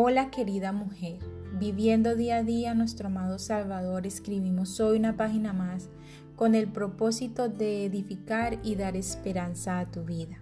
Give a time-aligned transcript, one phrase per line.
[0.00, 1.18] Hola querida mujer,
[1.58, 5.88] viviendo día a día nuestro amado Salvador, escribimos hoy una página más
[6.36, 10.38] con el propósito de edificar y dar esperanza a tu vida.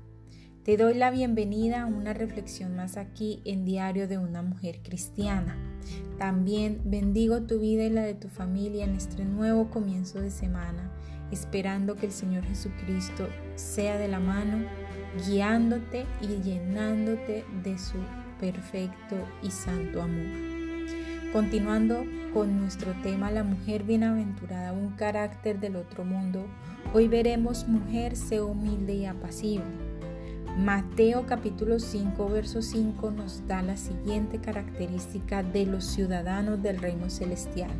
[0.62, 5.56] Te doy la bienvenida a una reflexión más aquí en Diario de una Mujer Cristiana.
[6.18, 10.92] También bendigo tu vida y la de tu familia en este nuevo comienzo de semana,
[11.30, 14.66] esperando que el Señor Jesucristo sea de la mano,
[15.26, 17.96] guiándote y llenándote de su
[18.40, 20.26] perfecto y santo amor.
[21.32, 26.46] Continuando con nuestro tema La mujer bienaventurada, un carácter del otro mundo,
[26.94, 29.64] hoy veremos mujer, sé humilde y apacible.
[30.58, 37.10] Mateo capítulo 5, verso 5 nos da la siguiente característica de los ciudadanos del reino
[37.10, 37.72] celestial,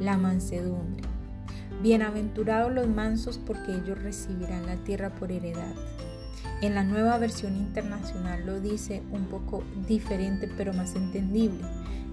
[0.00, 1.04] la mansedumbre.
[1.82, 5.74] Bienaventurados los mansos porque ellos recibirán la tierra por heredad.
[6.60, 11.64] En la nueva versión internacional lo dice un poco diferente pero más entendible.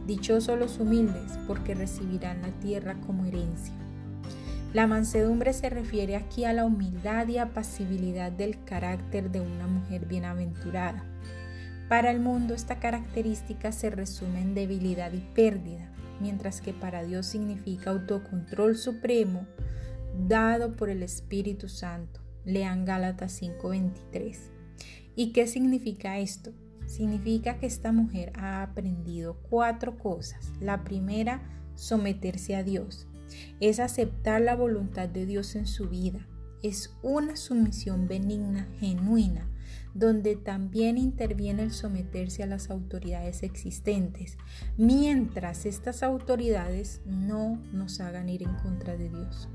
[0.06, 3.74] Dichosos los humildes porque recibirán la tierra como herencia.
[4.74, 10.06] La mansedumbre se refiere aquí a la humildad y apacibilidad del carácter de una mujer
[10.06, 11.04] bienaventurada.
[11.90, 17.26] Para el mundo esta característica se resume en debilidad y pérdida, mientras que para Dios
[17.26, 19.48] significa autocontrol supremo
[20.28, 22.27] dado por el Espíritu Santo.
[22.48, 24.52] Lean Gálatas 5:23.
[25.18, 26.54] ¿Y qué significa esto?
[26.86, 30.54] Significa que esta mujer ha aprendido cuatro cosas.
[30.62, 31.42] La primera,
[31.76, 33.06] someterse a Dios.
[33.60, 36.26] Es aceptar la voluntad de Dios en su vida.
[36.64, 39.50] Es una sumisión benigna, genuina,
[39.94, 44.38] donde también interviene el someterse a las autoridades existentes,
[44.78, 49.50] mientras estas autoridades no nos hagan ir en contra de Dios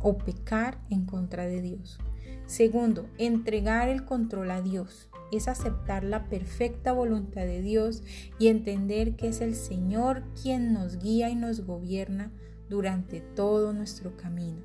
[0.00, 1.98] o pecar en contra de Dios.
[2.46, 5.08] Segundo, entregar el control a Dios.
[5.30, 8.02] Es aceptar la perfecta voluntad de Dios
[8.40, 12.32] y entender que es el Señor quien nos guía y nos gobierna
[12.68, 14.62] durante todo nuestro camino.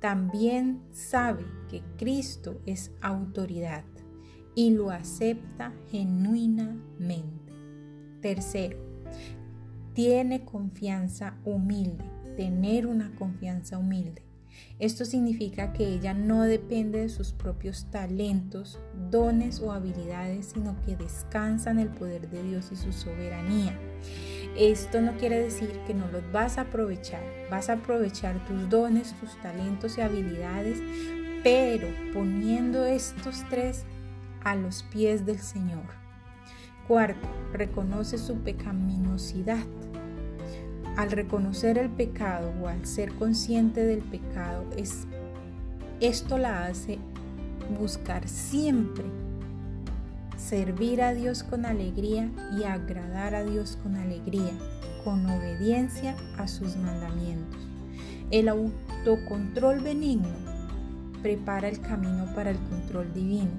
[0.00, 3.84] También sabe que Cristo es autoridad
[4.56, 7.52] y lo acepta genuinamente.
[8.20, 8.78] Tercero,
[9.92, 12.04] tiene confianza humilde,
[12.36, 14.22] tener una confianza humilde.
[14.78, 18.80] Esto significa que ella no depende de sus propios talentos,
[19.10, 23.78] dones o habilidades, sino que descansa en el poder de Dios y su soberanía.
[24.56, 29.14] Esto no quiere decir que no los vas a aprovechar, vas a aprovechar tus dones,
[29.20, 30.78] tus talentos y habilidades,
[31.42, 33.84] pero poniendo estos tres
[34.44, 36.02] a los pies del Señor.
[36.86, 39.64] Cuarto, reconoce su pecaminosidad.
[40.96, 45.06] Al reconocer el pecado o al ser consciente del pecado, es,
[46.00, 46.98] esto la hace
[47.80, 49.04] buscar siempre
[50.36, 54.52] servir a Dios con alegría y agradar a Dios con alegría,
[55.02, 57.60] con obediencia a sus mandamientos.
[58.30, 60.28] El autocontrol benigno
[61.22, 63.52] prepara el camino para el control divino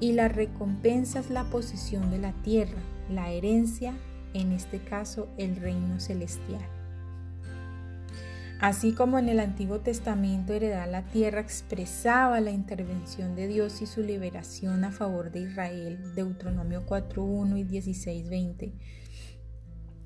[0.00, 3.94] y la recompensa es la posición de la tierra, la herencia,
[4.34, 6.73] en este caso el reino celestial.
[8.64, 13.86] Así como en el Antiguo Testamento heredar la tierra expresaba la intervención de Dios y
[13.86, 18.72] su liberación a favor de Israel, Deuteronomio 4.1 y 16.20.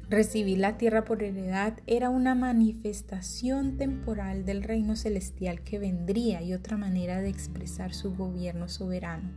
[0.08, 6.52] Recibir la tierra por heredad era una manifestación temporal del reino celestial que vendría y
[6.52, 9.30] otra manera de expresar su gobierno soberano.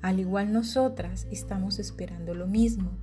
[0.00, 2.96] Al igual nosotras estamos esperando lo mismo,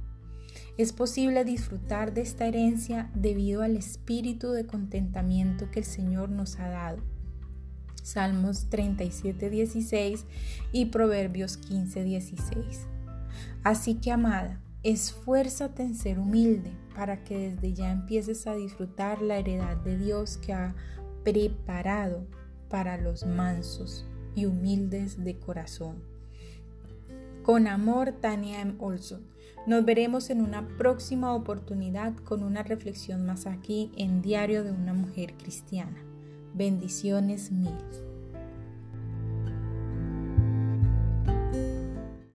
[0.79, 6.57] es posible disfrutar de esta herencia debido al espíritu de contentamiento que el Señor nos
[6.57, 7.00] ha dado.
[8.01, 10.25] Salmos 37, 16
[10.72, 12.88] y Proverbios 15, 16.
[13.62, 19.35] Así que, amada, esfuérzate en ser humilde para que desde ya empieces a disfrutar la
[19.35, 20.75] heredad de Dios que ha
[21.25, 22.25] preparado
[22.69, 26.01] para los mansos y humildes de corazón.
[27.49, 28.75] Con amor, Tania M.
[28.78, 29.25] Olson.
[29.66, 34.93] Nos veremos en una próxima oportunidad con una reflexión más aquí en Diario de una
[34.93, 35.97] Mujer Cristiana.
[36.53, 37.73] Bendiciones mil.